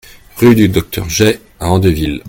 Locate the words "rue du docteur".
0.37-1.07